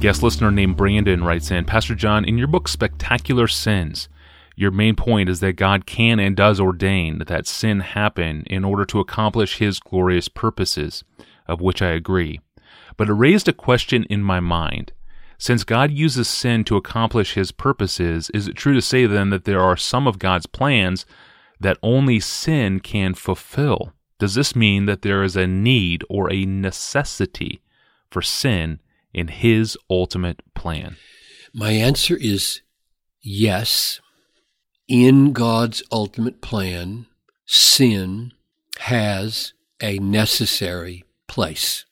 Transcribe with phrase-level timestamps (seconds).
[0.00, 4.08] guest listener named Brandon writes in Pastor John, in your book Spectacular Sins,
[4.54, 8.84] your main point is that God can and does ordain that sin happen in order
[8.84, 11.02] to accomplish his glorious purposes,
[11.46, 12.40] of which I agree.
[12.96, 14.92] But it raised a question in my mind.
[15.38, 19.44] Since God uses sin to accomplish his purposes, is it true to say then that
[19.44, 21.06] there are some of God's plans
[21.58, 23.92] that only sin can fulfill?
[24.18, 27.62] Does this mean that there is a need or a necessity
[28.10, 28.80] for sin
[29.16, 30.96] in his ultimate plan?
[31.52, 32.60] My answer is
[33.22, 34.00] yes.
[34.86, 37.06] In God's ultimate plan,
[37.46, 38.32] sin
[38.78, 41.86] has a necessary place.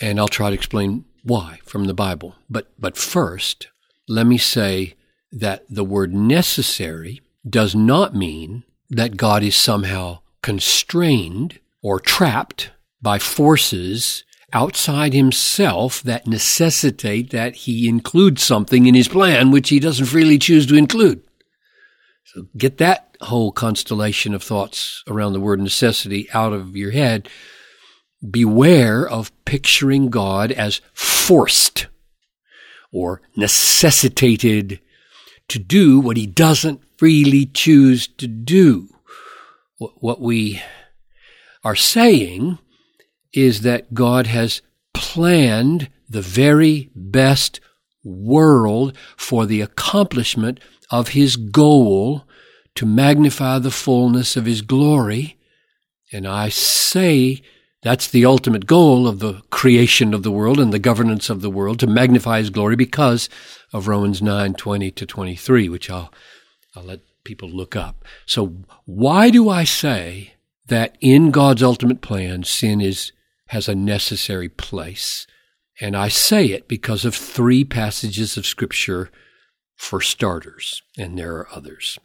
[0.00, 2.34] And I'll try to explain why from the Bible.
[2.50, 3.68] But, but first,
[4.08, 4.94] let me say
[5.30, 13.18] that the word necessary does not mean that God is somehow constrained or trapped by
[13.18, 20.06] forces outside himself that necessitate that he include something in his plan which he doesn't
[20.06, 21.22] freely choose to include.
[22.26, 27.28] So get that whole constellation of thoughts around the word necessity out of your head.
[28.28, 31.88] Beware of picturing God as forced
[32.92, 34.80] or necessitated
[35.48, 38.88] to do what he doesn't freely choose to do.
[39.78, 40.62] What we
[41.62, 42.58] are saying
[43.34, 44.62] is that God has
[44.94, 47.60] planned the very best
[48.04, 52.26] world for the accomplishment of his goal
[52.74, 55.36] to magnify the fullness of his glory.
[56.12, 57.42] And I say
[57.82, 61.50] that's the ultimate goal of the creation of the world and the governance of the
[61.50, 63.28] world to magnify his glory because
[63.72, 66.12] of Romans 9, 20 to 23, which I'll,
[66.74, 68.04] I'll let people look up.
[68.26, 70.34] So why do I say
[70.66, 73.12] that in God's ultimate plan, sin is
[73.48, 75.26] has a necessary place.
[75.80, 79.10] And I say it because of three passages of Scripture
[79.76, 81.98] for starters, and there are others.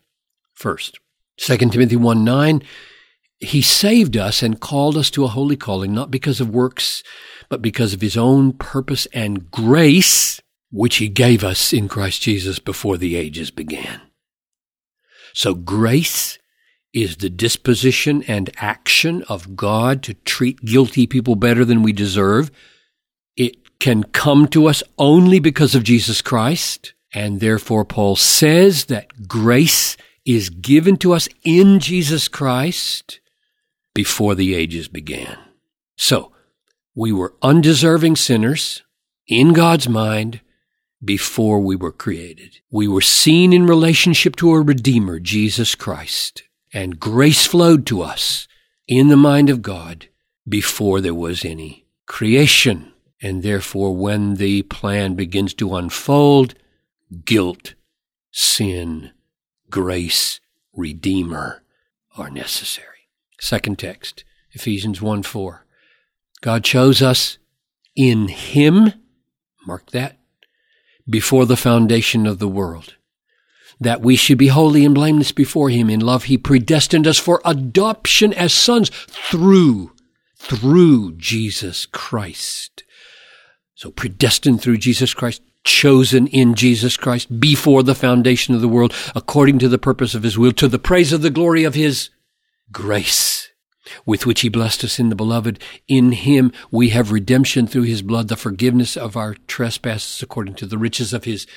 [0.54, 1.00] First,
[1.38, 2.64] 2 Timothy 1 9,
[3.40, 7.04] He saved us and called us to a holy calling, not because of works,
[7.48, 12.60] but because of His own purpose and grace, which He gave us in Christ Jesus
[12.60, 14.02] before the ages began.
[15.34, 16.40] So grace
[16.94, 22.52] is the disposition and action of God to treat guilty people better than we deserve.
[23.36, 26.94] It can come to us only because of Jesus Christ.
[27.14, 33.20] And therefore, Paul says that grace is given to us in Jesus Christ
[33.96, 35.38] before the ages began.
[35.98, 36.32] So,
[36.96, 38.84] we were undeserving sinners
[39.28, 40.42] in God's mind
[41.04, 42.60] before we were created.
[42.70, 46.44] We were seen in relationship to a Redeemer, Jesus Christ
[46.74, 48.48] and grace flowed to us
[48.88, 50.08] in the mind of God
[50.48, 52.94] before there was any creation.
[53.22, 56.56] And therefore, when the plan begins to unfold,
[57.26, 57.74] guilt,
[58.32, 59.12] sin,
[59.70, 60.40] grace,
[60.74, 61.64] redeemer
[62.18, 63.10] are necessary.
[63.40, 65.66] Second text, Ephesians 1 4.
[66.42, 67.38] God chose us
[67.96, 68.94] in Him,
[69.68, 70.18] mark that,
[71.10, 72.96] before the foundation of the world
[73.80, 76.26] that we should be holy and blameless before him in love.
[76.26, 79.92] He predestined us for adoption as sons through,
[80.38, 82.84] through Jesus Christ.
[83.76, 88.94] So predestined through Jesus Christ, chosen in Jesus Christ before the foundation of the world,
[89.16, 92.10] according to the purpose of his will, to the praise of the glory of his
[92.72, 93.50] grace
[94.06, 95.60] with which he blessed us in the beloved.
[95.88, 100.66] In him we have redemption through his blood, the forgiveness of our trespasses according to
[100.66, 101.48] the riches of his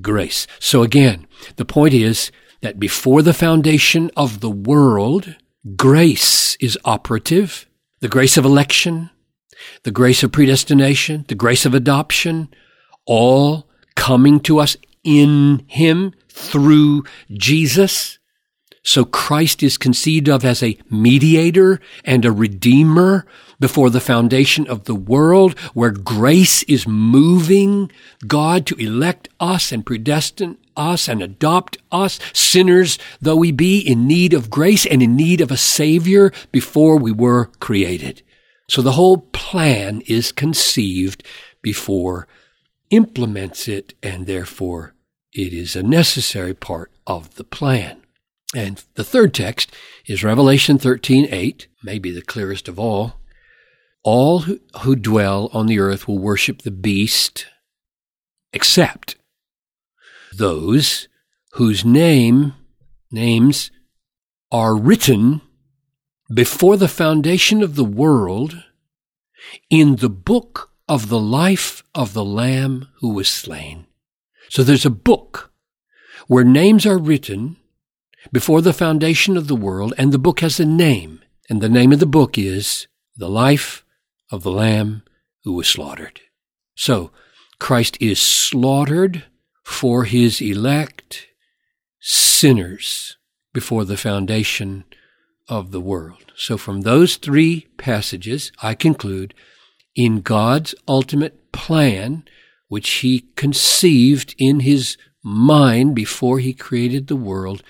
[0.00, 0.46] grace.
[0.58, 1.26] So again,
[1.56, 2.30] the point is
[2.60, 5.36] that before the foundation of the world,
[5.76, 7.66] grace is operative.
[8.00, 9.10] The grace of election,
[9.84, 12.48] the grace of predestination, the grace of adoption,
[13.06, 18.18] all coming to us in Him through Jesus.
[18.84, 23.24] So Christ is conceived of as a mediator and a redeemer
[23.60, 27.92] before the foundation of the world, where grace is moving
[28.26, 34.08] God to elect us and predestine us and adopt us, sinners though we be, in
[34.08, 38.22] need of grace and in need of a Savior before we were created.
[38.68, 41.22] So the whole plan is conceived
[41.60, 42.26] before
[42.90, 44.94] implements it, and therefore
[45.32, 48.01] it is a necessary part of the plan.
[48.54, 49.70] And the third text
[50.06, 53.20] is Revelation 13:8, maybe the clearest of all.
[54.04, 57.46] All who, who dwell on the earth will worship the beast,
[58.52, 59.16] except
[60.36, 61.08] those
[61.52, 62.54] whose name
[63.10, 63.70] names
[64.50, 65.40] are written
[66.32, 68.64] before the foundation of the world
[69.70, 73.86] in the book of the life of the Lamb who was slain.
[74.48, 75.52] So there's a book
[76.26, 77.56] where names are written
[78.30, 81.20] before the foundation of the world, and the book has a name.
[81.50, 82.86] And the name of the book is
[83.16, 83.84] The Life
[84.30, 85.02] of the Lamb
[85.44, 86.20] Who Was Slaughtered.
[86.74, 87.10] So,
[87.58, 89.24] Christ is slaughtered
[89.64, 91.26] for his elect
[92.00, 93.16] sinners
[93.52, 94.84] before the foundation
[95.48, 96.32] of the world.
[96.36, 99.34] So, from those three passages, I conclude
[99.94, 102.24] in God's ultimate plan,
[102.68, 107.62] which he conceived in his mind before he created the world,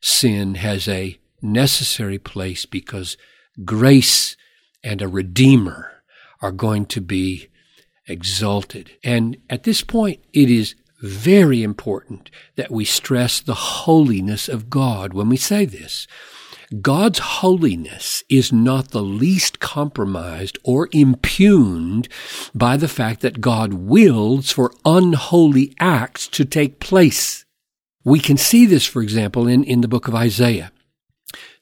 [0.00, 3.16] sin has a necessary place because
[3.64, 4.36] grace
[4.82, 6.02] and a redeemer
[6.40, 7.48] are going to be
[8.06, 8.90] exalted.
[9.04, 15.14] And at this point, it is very important that we stress the holiness of God
[15.14, 16.06] when we say this.
[16.80, 22.08] God's holiness is not the least compromised or impugned
[22.54, 27.44] by the fact that God wills for unholy acts to take place.
[28.04, 30.72] We can see this, for example, in, in the book of Isaiah.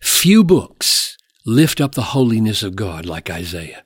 [0.00, 3.82] Few books lift up the holiness of God like Isaiah.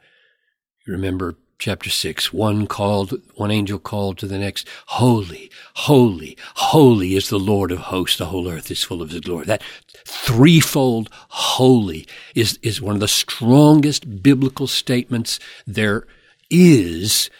[0.86, 7.14] You remember chapter 6 one called one angel called to the next holy holy holy
[7.14, 9.62] is the lord of hosts the whole earth is full of his glory that
[10.04, 12.04] threefold holy
[12.34, 16.04] is is one of the strongest biblical statements there
[16.50, 17.30] is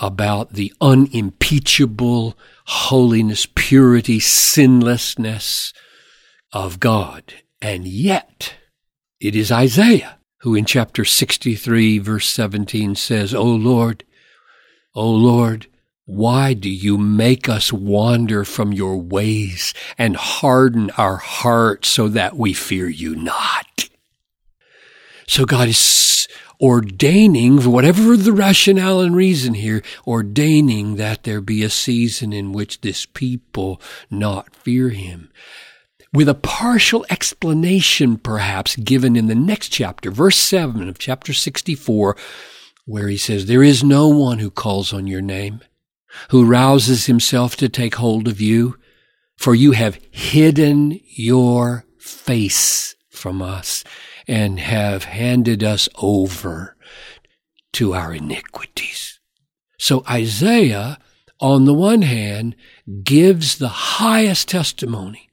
[0.00, 2.36] about the unimpeachable
[2.66, 5.72] holiness purity sinlessness
[6.52, 8.54] of god and yet
[9.20, 14.04] it is isaiah who in chapter 63, verse 17 says, O Lord,
[14.94, 15.66] O Lord,
[16.04, 22.36] why do you make us wander from your ways and harden our hearts so that
[22.36, 23.88] we fear you not?
[25.26, 26.28] So God is
[26.60, 32.80] ordaining, whatever the rationale and reason here, ordaining that there be a season in which
[32.80, 35.30] this people not fear him.
[36.12, 42.16] With a partial explanation perhaps given in the next chapter, verse 7 of chapter 64,
[42.86, 45.60] where he says, There is no one who calls on your name,
[46.30, 48.78] who rouses himself to take hold of you,
[49.36, 53.84] for you have hidden your face from us
[54.26, 56.76] and have handed us over
[57.72, 59.20] to our iniquities.
[59.78, 60.98] So Isaiah,
[61.40, 62.56] on the one hand,
[63.02, 65.28] gives the highest testimony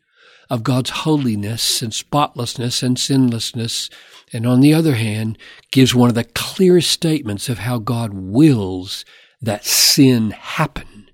[0.50, 3.90] of God's holiness and spotlessness and sinlessness,
[4.32, 5.38] and on the other hand,
[5.72, 9.06] gives one of the clearest statements of how God wills
[9.42, 11.10] that sin happen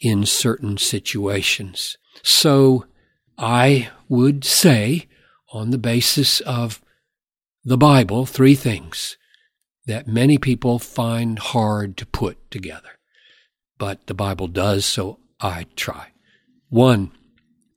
[0.00, 1.96] in certain situations.
[2.22, 2.86] So
[3.36, 5.08] I would say,
[5.52, 6.80] on the basis of
[7.64, 9.16] the Bible, three things
[9.86, 12.98] that many people find hard to put together.
[13.78, 16.08] But the Bible does, so I try.
[16.68, 17.12] One,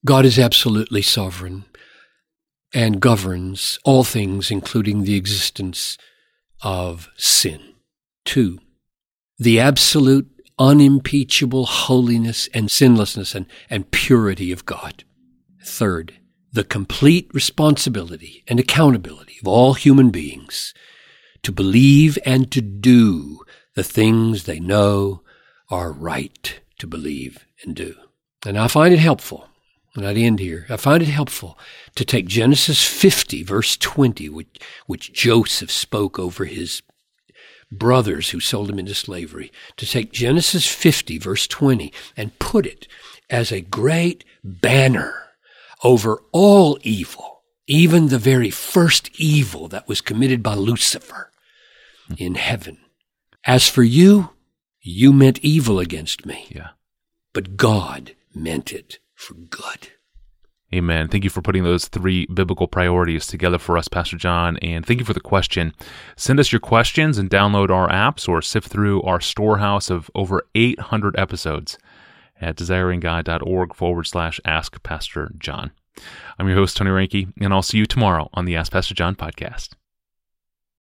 [0.06, 1.66] God is absolutely sovereign
[2.74, 5.98] and governs all things, including the existence
[6.62, 7.62] of sin.
[8.26, 8.60] Two,
[9.38, 10.30] the absolute
[10.60, 15.04] unimpeachable holiness and sinlessness and, and purity of God.
[15.64, 16.14] Third,
[16.54, 20.74] the complete responsibility and accountability of all human beings
[21.42, 23.40] to believe and to do
[23.76, 25.22] the things they know
[25.70, 27.96] are right to believe and do.
[28.46, 29.50] And I find it helpful
[29.96, 30.66] and I'd end here.
[30.70, 31.58] I find it helpful
[31.96, 36.82] to take Genesis 50, verse 20, which, which Joseph spoke over his
[37.72, 42.88] brothers who sold him into slavery, to take Genesis 50, verse 20, and put it
[43.30, 45.23] as a great banner
[45.84, 51.32] over all evil, even the very first evil that was committed by Lucifer
[52.18, 52.78] in heaven.
[53.46, 54.30] As for you,
[54.82, 56.48] you meant evil against me.
[56.50, 56.70] Yeah.
[57.34, 59.90] But God meant it for good.
[60.74, 61.08] Amen.
[61.08, 64.58] Thank you for putting those three biblical priorities together for us, Pastor John.
[64.58, 65.74] And thank you for the question.
[66.16, 70.48] Send us your questions and download our apps or sift through our storehouse of over
[70.56, 71.78] 800 episodes
[72.44, 75.72] at desiringgod.org forward slash ask Pastor John.
[76.38, 79.16] I'm your host, Tony Reinke, and I'll see you tomorrow on the Ask Pastor John
[79.16, 79.70] podcast.